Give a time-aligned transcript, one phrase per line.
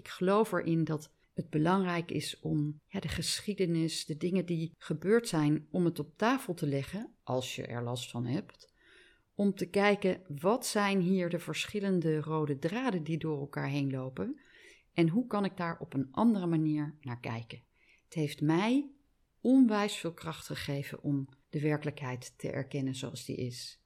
[0.00, 5.28] Ik geloof erin dat het belangrijk is om ja, de geschiedenis, de dingen die gebeurd
[5.28, 8.72] zijn, om het op tafel te leggen, als je er last van hebt.
[9.34, 14.40] Om te kijken wat zijn hier de verschillende rode draden die door elkaar heen lopen
[14.92, 17.62] en hoe kan ik daar op een andere manier naar kijken.
[18.04, 18.90] Het heeft mij
[19.40, 23.79] onwijs veel kracht gegeven om de werkelijkheid te erkennen zoals die is.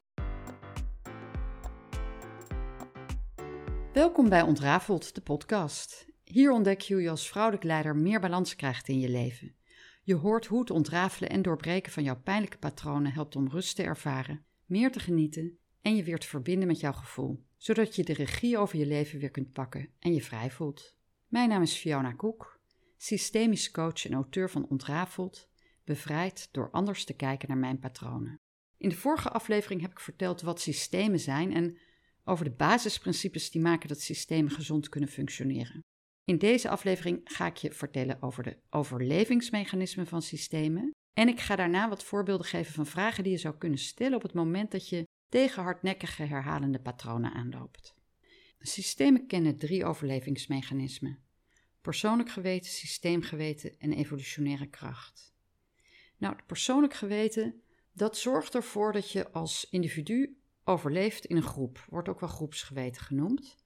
[3.94, 6.06] Welkom bij Ontrafeld, de podcast.
[6.24, 9.54] Hier ontdek je hoe je als vrouwelijk leider meer balans krijgt in je leven.
[10.02, 13.82] Je hoort hoe het ontrafelen en doorbreken van jouw pijnlijke patronen helpt om rust te
[13.82, 18.12] ervaren, meer te genieten en je weer te verbinden met jouw gevoel, zodat je de
[18.12, 20.96] regie over je leven weer kunt pakken en je vrij voelt.
[21.28, 22.60] Mijn naam is Fiona Koek,
[22.96, 25.48] systemisch coach en auteur van Ontrafeld,
[25.84, 28.40] bevrijd door anders te kijken naar mijn patronen.
[28.76, 31.78] In de vorige aflevering heb ik verteld wat systemen zijn en
[32.24, 35.80] over de basisprincipes die maken dat systemen gezond kunnen functioneren.
[36.24, 40.90] In deze aflevering ga ik je vertellen over de overlevingsmechanismen van systemen.
[41.12, 44.22] En ik ga daarna wat voorbeelden geven van vragen die je zou kunnen stellen op
[44.22, 47.94] het moment dat je tegen hardnekkige herhalende patronen aanloopt.
[48.58, 51.22] Systemen kennen drie overlevingsmechanismen:
[51.80, 55.34] persoonlijk geweten, systeemgeweten en evolutionaire kracht.
[56.16, 61.86] Nou, het persoonlijk geweten, dat zorgt ervoor dat je als individu overleeft in een groep,
[61.88, 63.56] wordt ook wel groepsgeweten genoemd.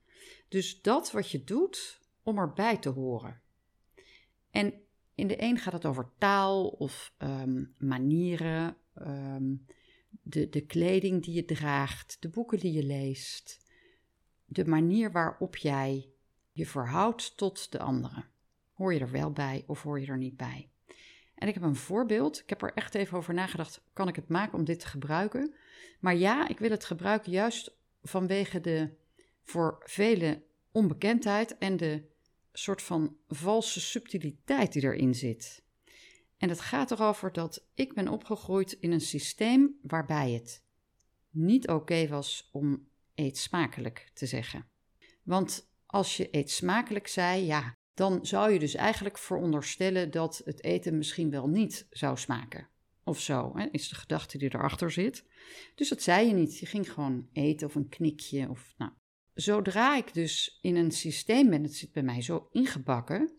[0.47, 3.41] Dus dat wat je doet om erbij te horen.
[4.51, 4.73] En
[5.15, 9.55] in de een gaat het over taal of ehm, manieren, ehm,
[10.21, 13.65] de, de kleding die je draagt, de boeken die je leest,
[14.45, 16.09] de manier waarop jij
[16.51, 18.25] je verhoudt tot de anderen.
[18.73, 20.69] Hoor je er wel bij of hoor je er niet bij?
[21.39, 22.39] En ik heb een voorbeeld.
[22.39, 23.81] Ik heb er echt even over nagedacht.
[23.93, 25.53] Kan ik het maken om dit te gebruiken?
[25.99, 28.89] Maar ja, ik wil het gebruiken juist vanwege de
[29.43, 32.03] voor velen onbekendheid en de
[32.53, 35.63] soort van valse subtiliteit die erin zit.
[36.37, 40.63] En het gaat erover dat ik ben opgegroeid in een systeem waarbij het
[41.29, 44.69] niet oké was om eet smakelijk te zeggen.
[45.23, 50.63] Want als je eet smakelijk zei, ja, dan zou je dus eigenlijk veronderstellen dat het
[50.63, 52.67] eten misschien wel niet zou smaken.
[53.03, 55.25] Of zo, hè, is de gedachte die erachter zit.
[55.75, 56.57] Dus dat zei je niet.
[56.57, 58.49] Je ging gewoon eten of een knikje.
[58.49, 58.91] Of, nou.
[59.33, 63.31] Zodra ik dus in een systeem ben, het zit bij mij zo ingebakken,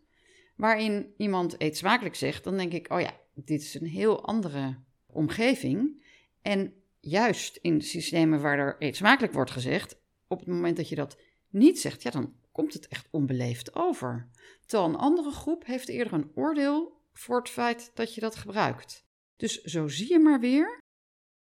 [0.57, 4.79] waarin iemand eet smakelijk zegt, dan denk ik, oh ja, dit is een heel andere
[5.07, 6.05] omgeving.
[6.43, 10.95] En juist in systemen waar er eet smakelijk wordt gezegd, op het moment dat je
[10.95, 14.31] dat niet zegt, ja, dan komt het echt onbeleefd over.
[14.67, 19.07] Terwijl een andere groep heeft eerder een oordeel voor het feit dat je dat gebruikt.
[19.37, 20.79] Dus zo zie je maar weer,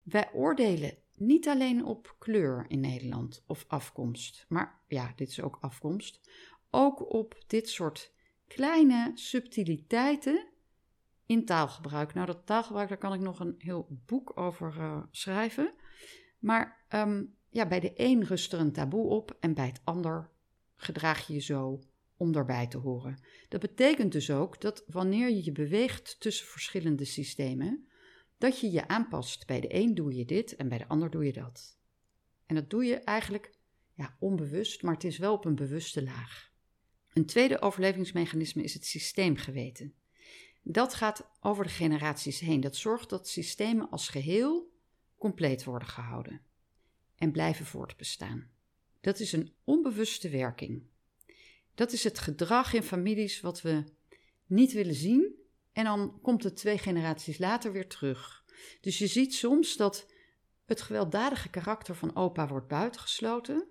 [0.02, 5.58] wij oordelen niet alleen op kleur in Nederland of afkomst, maar ja, dit is ook
[5.62, 6.20] afkomst,
[6.70, 8.14] ook op dit soort
[8.48, 10.48] kleine subtiliteiten
[11.26, 12.14] in taalgebruik.
[12.14, 15.74] Nou, dat taalgebruik, daar kan ik nog een heel boek over uh, schrijven.
[16.40, 20.30] Maar um, ja, bij de een rust er een taboe op en bij het ander
[20.82, 21.80] gedraag je je zo
[22.18, 23.20] om daarbij te horen.
[23.50, 27.88] Dat betekent dus ook dat wanneer je je beweegt tussen verschillende systemen,
[28.38, 29.48] dat je je aanpast.
[29.48, 31.78] Bij de een doe je dit en bij de ander doe je dat.
[32.46, 33.52] En dat doe je eigenlijk
[33.94, 36.52] ja, onbewust, maar het is wel op een bewuste laag.
[37.14, 39.94] Een tweede overlevingsmechanisme is het systeemgeweten.
[40.64, 42.62] Dat gaat over de generaties heen.
[42.62, 44.72] Dat zorgt dat systemen als geheel
[45.18, 46.42] compleet worden gehouden
[47.16, 48.50] en blijven voortbestaan.
[49.02, 50.84] Dat is een onbewuste werking.
[51.76, 53.84] Dat is het gedrag in families wat we
[54.46, 55.36] niet willen zien
[55.72, 58.46] en dan komt het twee generaties later weer terug.
[58.82, 60.08] Dus je ziet soms dat
[60.66, 63.68] het gewelddadige karakter van opa wordt buitengesloten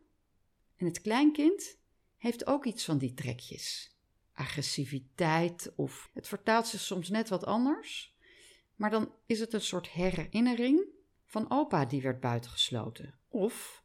[0.77, 1.79] en het kleinkind
[2.17, 3.97] heeft ook iets van die trekjes.
[4.33, 8.17] Agressiviteit of het vertaalt zich soms net wat anders,
[8.75, 10.87] maar dan is het een soort herinnering
[11.25, 13.19] van opa die werd buitengesloten.
[13.29, 13.85] Of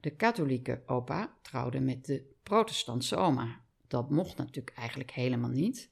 [0.00, 3.60] de katholieke opa trouwde met de protestantse oma.
[3.86, 5.90] Dat mocht natuurlijk eigenlijk helemaal niet.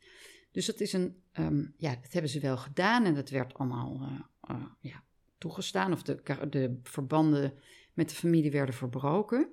[0.53, 4.01] Dus dat is een, ehm, ja, dat hebben ze wel gedaan en dat werd allemaal
[4.03, 5.03] uh, uh, ja,
[5.39, 5.93] toegestaan.
[5.93, 7.55] Of de, de verbanden
[7.95, 9.49] met de familie werden verbroken.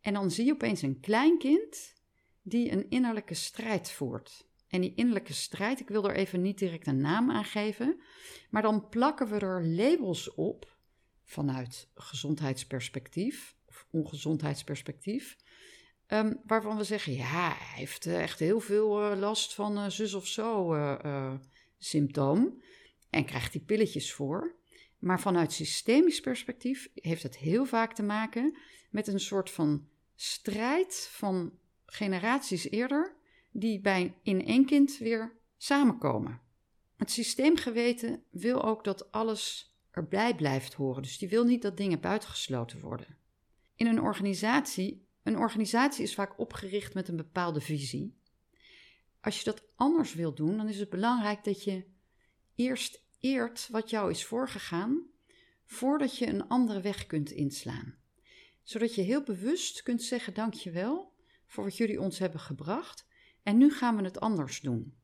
[0.00, 1.94] En dan zie je opeens een kleinkind
[2.42, 4.46] die een innerlijke strijd voert.
[4.68, 8.00] En die innerlijke strijd, ik wil er even niet direct een naam aan geven,
[8.50, 10.76] maar dan plakken we er labels op
[11.22, 13.56] vanuit gezondheidsperspectief
[13.90, 15.36] ongezondheidsperspectief.
[16.08, 19.88] Um, waarvan we zeggen, ja, hij heeft eh, echt heel veel uh, last van uh,
[19.88, 20.76] zus of zo
[21.78, 22.62] symptoom.
[23.10, 24.54] En krijgt die pilletjes voor.
[24.98, 28.56] Maar vanuit systemisch perspectief heeft het heel vaak te maken
[28.90, 31.52] met een soort van strijd van
[31.86, 33.16] generaties eerder.
[33.50, 36.40] die bij in één kind weer samenkomen.
[36.96, 42.00] Het systeemgeweten wil ook dat alles erbij blijft horen, dus die wil niet dat dingen
[42.00, 43.16] buitengesloten worden.
[43.74, 48.20] In een organisatie, een organisatie is vaak opgericht met een bepaalde visie.
[49.20, 51.84] Als je dat anders wil doen, dan is het belangrijk dat je
[52.54, 55.06] eerst eert wat jou is voorgegaan,
[55.64, 57.94] voordat je een andere weg kunt inslaan.
[58.62, 61.14] Zodat je heel bewust kunt zeggen: Dankjewel
[61.46, 63.06] voor wat jullie ons hebben gebracht
[63.42, 64.96] en nu gaan we het anders doen.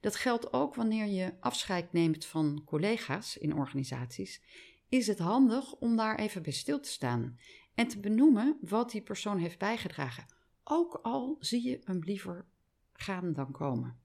[0.00, 4.42] Dat geldt ook wanneer je afscheid neemt van collega's in organisaties.
[4.88, 7.38] Is het handig om daar even bij stil te staan
[7.74, 10.26] en te benoemen wat die persoon heeft bijgedragen.
[10.64, 12.46] Ook al zie je hem liever
[12.92, 14.00] gaan dan komen.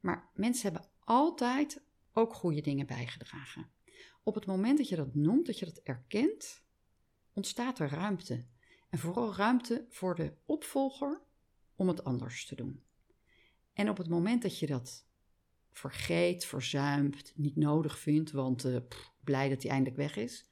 [0.00, 1.82] Maar mensen hebben altijd
[2.12, 3.70] ook goede dingen bijgedragen.
[4.22, 6.62] Op het moment dat je dat noemt, dat je dat erkent,
[7.32, 8.44] ontstaat er ruimte.
[8.90, 11.20] En vooral ruimte voor de opvolger
[11.76, 12.82] om het anders te doen.
[13.72, 15.06] En op het moment dat je dat
[15.72, 18.76] vergeet, verzuimt, niet nodig vindt, want uh,
[19.24, 20.46] blij dat hij eindelijk weg is,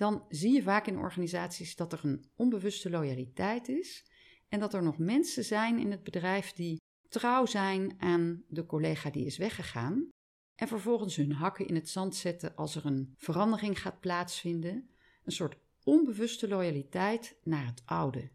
[0.00, 4.04] dan zie je vaak in organisaties dat er een onbewuste loyaliteit is
[4.48, 9.10] en dat er nog mensen zijn in het bedrijf die trouw zijn aan de collega
[9.10, 10.08] die is weggegaan
[10.54, 14.90] en vervolgens hun hakken in het zand zetten als er een verandering gaat plaatsvinden,
[15.24, 18.30] een soort onbewuste loyaliteit naar het oude.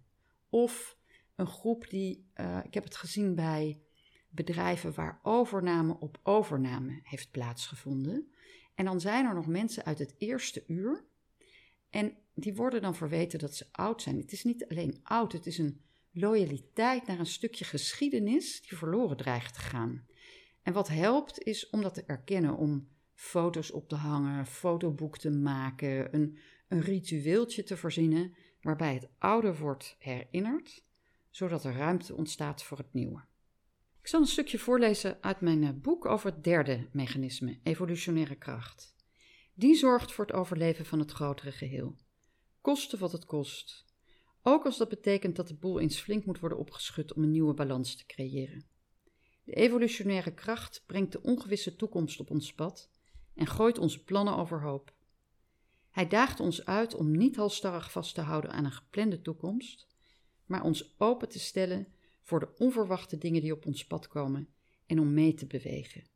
[0.50, 0.98] Of
[1.36, 3.80] een groep die, uh, ik heb het gezien bij
[4.30, 8.32] bedrijven waar overname op overname heeft plaatsgevonden.
[8.76, 11.06] En dan zijn er nog mensen uit het eerste uur.
[11.96, 14.18] En die worden dan verweten dat ze oud zijn.
[14.18, 15.82] Het is niet alleen oud, het is een
[16.12, 20.06] loyaliteit naar een stukje geschiedenis die verloren dreigt te gaan.
[20.64, 25.30] En wat helpt is om dat te erkennen, om foto's op te hangen, fotoboek te
[25.30, 26.38] maken, een,
[26.68, 30.84] een ritueeltje te verzinnen waarbij het oude wordt herinnerd,
[31.30, 33.24] zodat er ruimte ontstaat voor het nieuwe.
[34.02, 38.95] Ik zal een stukje voorlezen uit mijn eh, boek over het derde mechanisme, evolutionaire kracht.
[39.58, 41.96] Die zorgt voor het overleven van het grotere geheel.
[42.62, 43.86] Koste wat het kost.
[44.42, 47.54] Ook als dat betekent dat de boel eens flink moet worden opgeschud om een nieuwe
[47.54, 48.66] balans te creëren.
[49.44, 52.90] De evolutionaire kracht brengt de ongewisse toekomst op ons pad
[53.36, 54.94] en gooit onze plannen overhoop.
[55.90, 59.88] Hij daagt ons uit om niet halstarrig vast te houden aan een geplande toekomst,
[60.46, 61.88] maar ons open te stellen
[62.22, 64.50] voor de onverwachte dingen die op ons pad komen
[64.86, 66.14] en om mee te bewegen.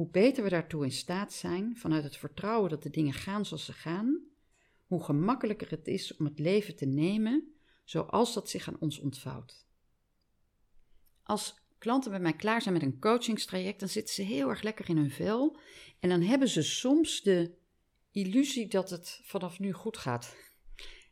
[0.00, 3.64] Hoe beter we daartoe in staat zijn, vanuit het vertrouwen dat de dingen gaan zoals
[3.64, 4.20] ze gaan,
[4.86, 7.54] hoe gemakkelijker het is om het leven te nemen
[7.84, 9.66] zoals dat zich aan ons ontvouwt.
[11.22, 14.88] Als klanten bij mij klaar zijn met een coachingstraject, dan zitten ze heel erg lekker
[14.88, 15.56] in hun vel
[15.98, 17.54] en dan hebben ze soms de
[18.10, 20.36] illusie dat het vanaf nu goed gaat.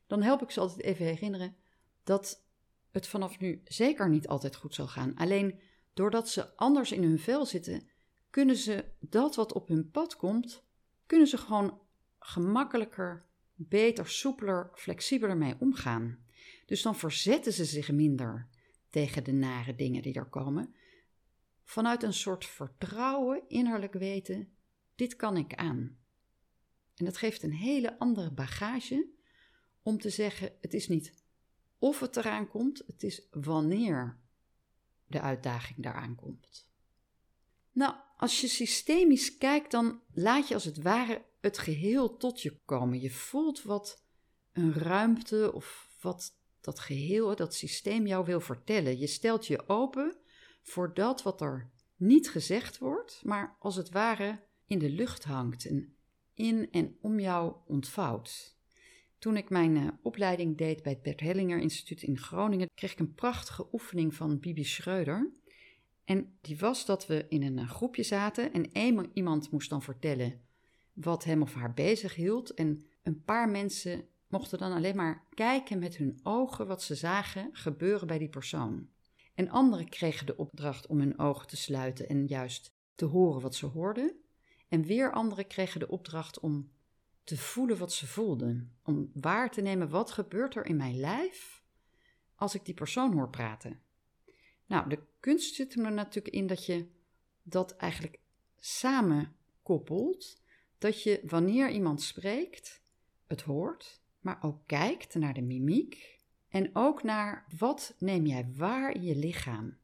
[0.07, 1.57] Dan help ik ze altijd even herinneren
[2.05, 2.45] dat
[2.91, 5.15] het vanaf nu zeker niet altijd goed zal gaan.
[5.17, 5.61] Alleen
[5.95, 7.97] doordat ze anders in hun vel zitten,
[8.31, 10.65] kunnen ze dat wat op hun pad komt,
[11.07, 11.81] kunnen ze gewoon
[12.19, 16.19] gemakkelijker, beter, soepeler, flexibeler mee omgaan.
[16.67, 18.49] Dus dan verzetten ze zich minder
[18.91, 20.75] tegen de nare dingen die er komen.
[21.65, 24.53] Vanuit een soort vertrouwen, innerlijk weten,
[24.95, 25.99] dit kan ik aan.
[26.95, 29.09] En dat geeft een hele andere bagage
[29.83, 31.15] om te zeggen: het is niet
[31.79, 34.19] of het eraan komt, het is wanneer
[35.07, 36.69] de uitdaging daaraan komt.
[37.73, 42.59] Nou, als je systemisch kijkt, dan laat je als het ware het geheel tot je
[42.65, 43.01] komen.
[43.01, 44.05] Je voelt wat
[44.53, 48.99] een ruimte of wat dat geheel, dat systeem jou wil vertellen.
[48.99, 50.17] Je stelt je open
[50.63, 55.67] voor dat wat er niet gezegd wordt, maar als het ware in de lucht hangt
[55.67, 55.97] en
[56.35, 58.57] in en om jou ontvouwt.
[59.19, 62.99] Toen ik mijn uh, opleiding deed bij het Bert Hellinger Instituut in Groningen, kreeg ik
[62.99, 65.33] een prachtige oefening van Bibi Schreuder.
[66.09, 69.83] En die was dat we in een uh, groepje zaten en één, iemand moest dan
[69.83, 70.41] vertellen
[70.93, 72.55] wat hem of haar bezig hield.
[72.55, 77.49] En een paar mensen mochten dan alleen maar kijken met hun ogen wat ze zagen
[77.53, 78.89] gebeuren bij die persoon.
[79.35, 83.55] En anderen kregen de opdracht om hun ogen te sluiten en juist te horen wat
[83.55, 84.13] ze hoorden.
[84.69, 86.71] En weer anderen kregen de opdracht om
[87.25, 88.77] te voelen wat ze voelden.
[88.83, 91.63] Om waar te nemen wat gebeurt er in mijn lijf
[92.35, 93.87] als ik die persoon hoor praten.
[94.69, 96.87] Nou, de kunst zit er natuurlijk in dat je
[97.43, 98.19] dat eigenlijk
[98.57, 100.41] samen koppelt.
[100.79, 102.81] Dat je wanneer iemand spreekt,
[103.27, 106.19] het hoort, maar ook kijkt naar de mimiek.
[106.49, 109.79] En ook naar wat neem jij waar in je lichaam.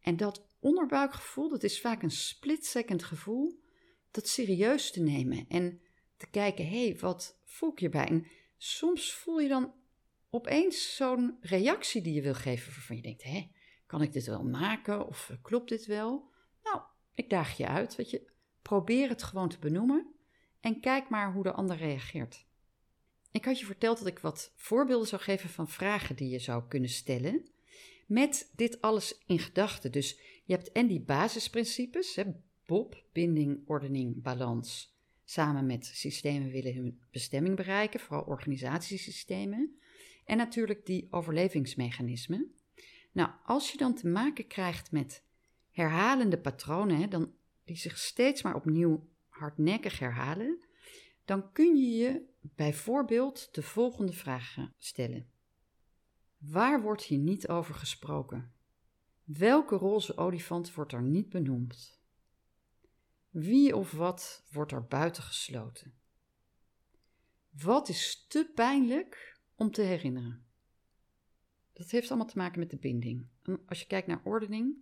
[0.00, 3.60] En dat onderbuikgevoel, dat is vaak een split-second gevoel,
[4.10, 5.44] dat serieus te nemen.
[5.48, 5.80] En
[6.16, 8.06] te kijken, hé, hey, wat voel ik hierbij?
[8.06, 8.26] En
[8.56, 9.72] soms voel je dan
[10.30, 13.48] opeens zo'n reactie die je wil geven, waarvan je denkt, hé,
[13.92, 16.30] kan ik dit wel maken of klopt dit wel?
[16.62, 16.80] Nou,
[17.14, 18.30] ik daag je uit, je.
[18.62, 20.06] Probeer het gewoon te benoemen
[20.60, 22.46] en kijk maar hoe de ander reageert.
[23.30, 26.62] Ik had je verteld dat ik wat voorbeelden zou geven van vragen die je zou
[26.68, 27.48] kunnen stellen.
[28.06, 29.92] Met dit alles in gedachten.
[29.92, 32.24] Dus je hebt en die basisprincipes, hè,
[32.66, 34.96] Bob, binding, ordening, balans.
[35.24, 39.76] Samen met systemen willen hun bestemming bereiken, vooral organisatiesystemen.
[40.24, 42.54] En natuurlijk die overlevingsmechanismen.
[43.12, 45.24] Nou, als je dan te maken krijgt met
[45.70, 47.32] herhalende patronen, hè, dan,
[47.64, 50.64] die zich steeds maar opnieuw hardnekkig herhalen,
[51.24, 55.30] dan kun je je bijvoorbeeld de volgende vragen stellen.
[56.38, 58.52] Waar wordt hier niet over gesproken?
[59.24, 62.00] Welke roze olifant wordt er niet benoemd?
[63.30, 65.94] Wie of wat wordt er buiten gesloten?
[67.50, 70.46] Wat is te pijnlijk om te herinneren?
[71.72, 73.26] Dat heeft allemaal te maken met de binding.
[73.66, 74.76] als je kijkt naar ordening,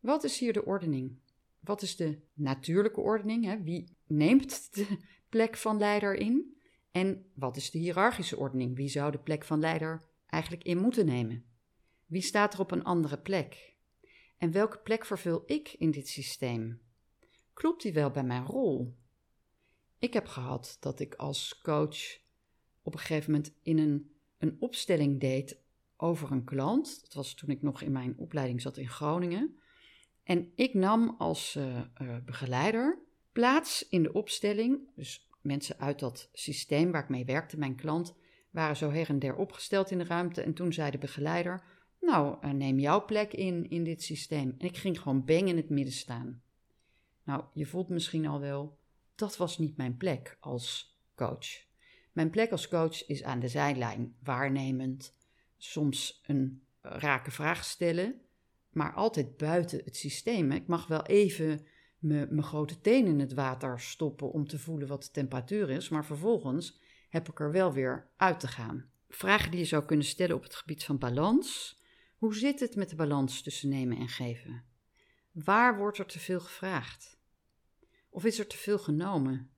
[0.00, 1.18] wat is hier de ordening?
[1.60, 3.44] Wat is de natuurlijke ordening?
[3.44, 3.62] Hè?
[3.62, 6.56] Wie neemt de plek van leider in?
[6.90, 8.76] En wat is de hiërarchische ordening?
[8.76, 11.44] Wie zou de plek van leider eigenlijk in moeten nemen?
[12.06, 13.74] Wie staat er op een andere plek?
[14.38, 16.80] En welke plek vervul ik in dit systeem?
[17.52, 18.94] Klopt die wel bij mijn rol?
[19.98, 22.18] Ik heb gehad dat ik als coach
[22.82, 25.62] op een gegeven moment in een, een opstelling deed
[26.04, 27.00] over een klant.
[27.02, 29.58] Dat was toen ik nog in mijn opleiding zat in Groningen.
[30.22, 32.98] En ik nam als uh, uh, begeleider
[33.32, 34.88] plaats in de opstelling.
[34.96, 38.14] Dus mensen uit dat systeem waar ik mee werkte, mijn klant,
[38.50, 40.42] waren zo her en der opgesteld in de ruimte.
[40.42, 41.62] En toen zei de begeleider:
[42.00, 44.54] Nou, uh, neem jouw plek in in dit systeem.
[44.58, 46.42] En ik ging gewoon bang in het midden staan.
[47.24, 48.78] Nou, je voelt misschien al wel,
[49.14, 51.46] dat was niet mijn plek als coach.
[52.12, 55.12] Mijn plek als coach is aan de zijlijn, waarnemend,
[55.64, 58.20] soms een rake vraag stellen,
[58.70, 60.52] maar altijd buiten het systeem.
[60.52, 61.66] Ik mag wel even
[61.98, 66.04] mijn grote teen in het water stoppen om te voelen wat de temperatuur is, maar
[66.04, 68.90] vervolgens heb ik er wel weer uit te gaan.
[69.08, 71.78] Vragen die je zou kunnen stellen op het gebied van balans.
[72.16, 74.64] Hoe zit het met de balans tussen nemen en geven?
[75.32, 77.18] Waar wordt er te veel gevraagd?
[78.10, 79.53] Of is er te veel genomen?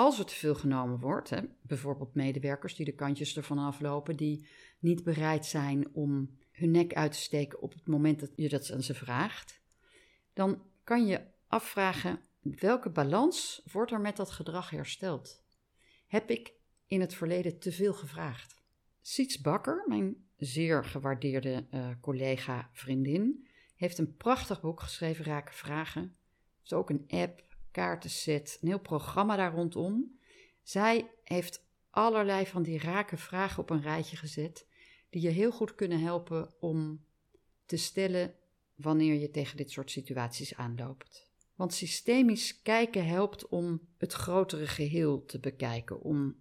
[0.00, 4.46] Als er te veel genomen wordt, hè, bijvoorbeeld medewerkers die de kantjes ervan aflopen, die
[4.78, 8.72] niet bereid zijn om hun nek uit te steken op het moment dat je dat
[8.72, 9.60] aan ze vraagt,
[10.32, 15.42] dan kan je afvragen welke balans wordt er met dat gedrag hersteld?
[16.06, 16.52] Heb ik
[16.86, 18.62] in het verleden te veel gevraagd?
[19.00, 26.16] Siets Bakker, mijn zeer gewaardeerde uh, collega, vriendin, heeft een prachtig boek geschreven, Rake Vragen.
[26.58, 30.18] Heeft ook een app, kaartenset, een heel programma daar rondom.
[30.62, 34.66] Zij heeft allerlei van die rake vragen op een rijtje gezet,
[35.10, 37.04] die je heel goed kunnen helpen om
[37.66, 38.34] te stellen
[38.74, 41.28] wanneer je tegen dit soort situaties aanloopt.
[41.54, 46.36] Want systemisch kijken helpt om het grotere geheel te bekijken, om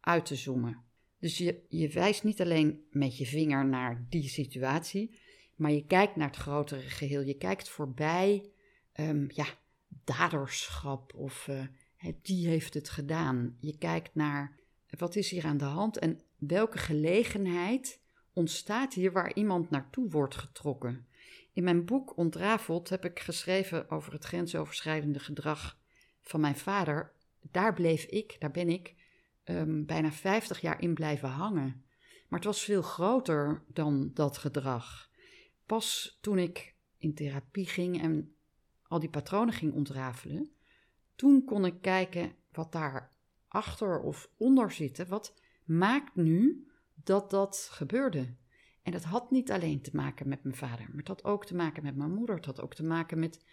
[0.00, 0.84] uit te zoomen.
[1.18, 5.18] Dus je, je wijst niet alleen met je vinger naar die situatie,
[5.56, 7.20] maar je kijkt naar het grotere geheel.
[7.20, 8.50] Je kijkt voorbij
[9.00, 9.46] um, ja,
[10.04, 11.66] daderschap of uh,
[12.22, 13.56] die heeft het gedaan.
[13.60, 14.56] Je kijkt naar
[14.98, 18.00] wat is hier aan de hand en welke gelegenheid
[18.32, 21.06] ontstaat hier waar iemand naartoe wordt getrokken.
[21.52, 25.78] In mijn boek Ontrafeld heb ik geschreven over het grensoverschrijdende gedrag
[26.22, 27.12] van mijn vader.
[27.50, 28.94] Daar bleef ik, daar ben ik,
[29.44, 31.84] um, bijna 50 jaar in blijven hangen.
[32.28, 35.10] Maar het was veel groter dan dat gedrag.
[35.66, 38.34] Pas toen ik in therapie ging en
[38.88, 40.50] al die patronen ging ontrafelen,
[41.14, 43.16] toen kon ik kijken wat daar
[43.48, 45.08] achter of onder zit.
[45.08, 48.34] Wat maakt nu dat dat gebeurde?
[48.82, 51.54] En dat had niet alleen te maken met mijn vader, maar het had ook te
[51.54, 52.36] maken met mijn moeder.
[52.36, 53.44] Het had ook te maken met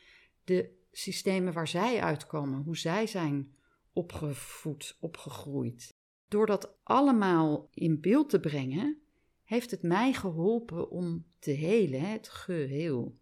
[0.44, 3.56] de systemen waar zij uitkomen, hoe zij zijn
[3.94, 5.98] opgevoed, opgegroeid.
[6.28, 9.02] Door dat allemaal in beeld te brengen,
[9.44, 13.18] heeft het mij geholpen om te helen, het geheel.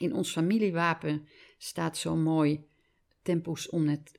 [0.00, 1.28] In ons familiewapen
[1.58, 2.64] staat zo mooi
[3.22, 3.68] Tempus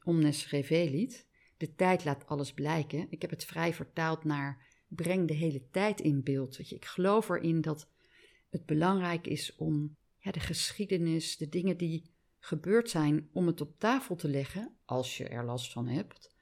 [0.04, 1.28] omnes revelit.
[1.58, 3.08] De tijd laat alles blijken.
[3.10, 6.72] Ik heb het vrij vertaald naar breng de hele tijd in beeld.
[6.72, 7.88] Ik geloof erin dat
[8.50, 13.80] het belangrijk is om ja, de geschiedenis, de dingen die gebeurd zijn, om het op
[13.80, 16.36] tafel te leggen, als je er last van hebt.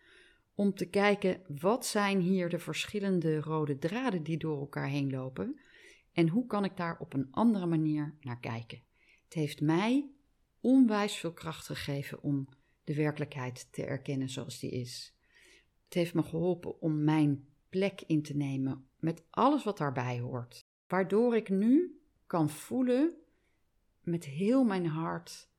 [0.55, 5.59] Om te kijken, wat zijn hier de verschillende rode draden die door elkaar heen lopen?
[6.13, 8.87] En hoe kan ik daar op een andere manier naar kijken?
[9.29, 10.11] Het heeft mij
[10.59, 12.47] onwijs veel kracht gegeven om
[12.83, 15.13] de werkelijkheid te erkennen zoals die is.
[15.83, 20.65] Het heeft me geholpen om mijn plek in te nemen met alles wat daarbij hoort.
[20.87, 23.15] Waardoor ik nu kan voelen
[24.01, 25.49] met heel mijn hart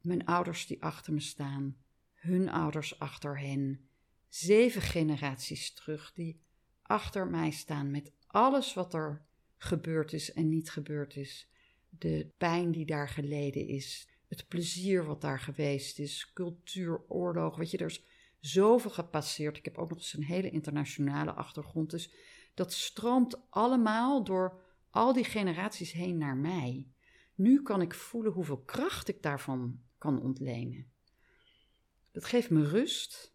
[0.00, 1.76] mijn ouders die achter me staan,
[2.14, 3.88] hun ouders achter hen,
[4.28, 6.40] zeven generaties terug die
[6.82, 9.24] achter mij staan met alles wat er
[9.56, 11.49] gebeurd is en niet gebeurd is,
[11.90, 17.70] de pijn die daar geleden is, het plezier wat daar geweest is, cultuur, oorlog, weet
[17.70, 18.04] je, er is
[18.40, 19.56] zoveel gepasseerd.
[19.56, 22.14] Ik heb ook nog eens een hele internationale achtergrond, dus
[22.54, 26.88] dat stroomt allemaal door al die generaties heen naar mij.
[27.34, 30.90] Nu kan ik voelen hoeveel kracht ik daarvan kan ontlenen.
[32.12, 33.34] Dat geeft me rust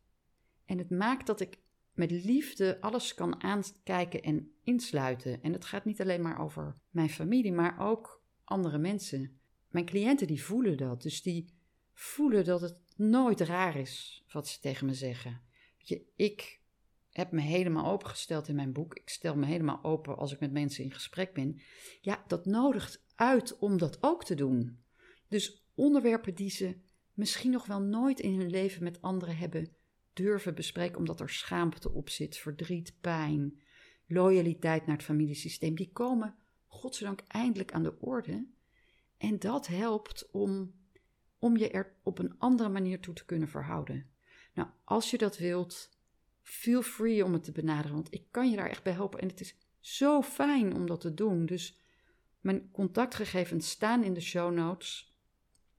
[0.65, 1.59] en het maakt dat ik
[1.93, 5.41] met liefde alles kan aankijken en insluiten.
[5.41, 9.39] En het gaat niet alleen maar over mijn familie, maar ook andere mensen.
[9.69, 11.45] Mijn cliënten die voelen dat, dus die
[11.93, 15.41] voelen dat het nooit raar is wat ze tegen me zeggen.
[15.77, 16.59] Je, ik
[17.09, 18.95] heb me helemaal opengesteld in mijn boek.
[18.95, 21.61] Ik stel me helemaal open als ik met mensen in gesprek ben.
[22.01, 24.79] Ja, dat nodigt uit om dat ook te doen.
[25.27, 26.77] Dus onderwerpen die ze
[27.13, 29.75] misschien nog wel nooit in hun leven met anderen hebben
[30.13, 33.61] durven bespreken, omdat er schaamte op zit, verdriet, pijn,
[34.07, 36.35] loyaliteit naar het familiesysteem, die komen
[36.75, 38.47] godzijdank eindelijk aan de orde.
[39.17, 40.73] En dat helpt om,
[41.39, 44.09] om je er op een andere manier toe te kunnen verhouden.
[44.53, 45.89] Nou, als je dat wilt,
[46.41, 49.19] feel free om het te benaderen, want ik kan je daar echt bij helpen.
[49.19, 51.45] En het is zo fijn om dat te doen.
[51.45, 51.79] Dus
[52.39, 55.15] mijn contactgegevens staan in de show notes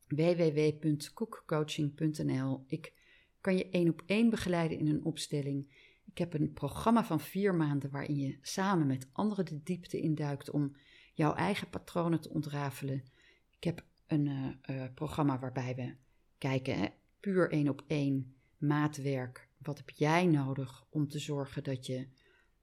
[0.06, 2.64] www.cookcoaching.nl.
[2.66, 2.92] Ik
[3.40, 5.85] kan je één op één begeleiden in een opstelling.
[6.10, 10.50] Ik heb een programma van vier maanden waarin je samen met anderen de diepte induikt
[10.50, 10.76] om
[11.14, 13.04] jouw eigen patronen te ontrafelen.
[13.56, 15.94] Ik heb een uh, uh, programma waarbij we
[16.38, 16.86] kijken, hè,
[17.20, 19.48] puur één op één, maatwerk.
[19.58, 22.06] Wat heb jij nodig om te zorgen dat je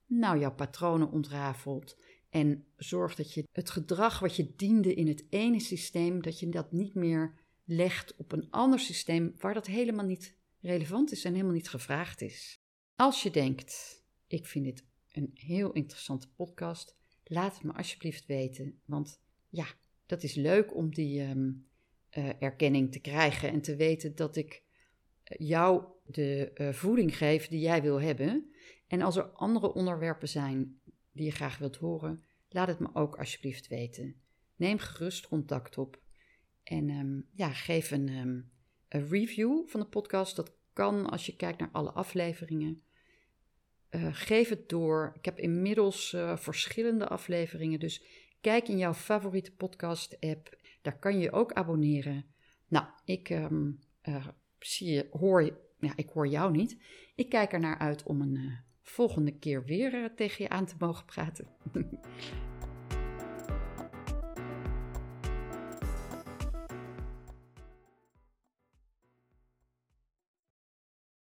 [0.06, 1.96] nou jouw patronen ontrafelt
[2.30, 6.48] en zorg dat je het gedrag wat je diende in het ene systeem, dat je
[6.48, 7.34] dat niet meer
[7.64, 12.20] legt op een ander systeem waar dat helemaal niet relevant is en helemaal niet gevraagd
[12.20, 12.58] is.
[12.96, 18.80] Als je denkt, ik vind dit een heel interessante podcast, laat het me alsjeblieft weten.
[18.84, 19.66] Want ja,
[20.06, 21.66] dat is leuk om die um,
[22.18, 24.62] uh, erkenning te krijgen en te weten dat ik
[25.22, 28.50] eh, jou de uh, voeding geef die jij wil hebben.
[28.86, 30.80] En als er andere onderwerpen zijn
[31.12, 34.20] die je graag wilt horen, laat het me ook alsjeblieft weten.
[34.56, 36.02] Neem gerust contact op
[36.62, 38.50] en um, ja, geef een, um,
[38.88, 40.36] een, review van de podcast.
[40.36, 42.82] Dat kan als je kijkt naar alle afleveringen.
[43.94, 45.12] Uh, geef het door.
[45.14, 47.80] Ik heb inmiddels uh, verschillende afleveringen.
[47.80, 48.04] Dus
[48.40, 50.58] kijk in jouw favoriete podcast-app.
[50.82, 52.24] Daar kan je ook abonneren.
[52.68, 54.26] Nou, ik um, uh,
[54.58, 56.76] zie je, hoor, ja, ik hoor jou niet.
[57.14, 61.04] Ik kijk er naar uit om een volgende keer weer tegen je aan te mogen
[61.04, 61.48] praten.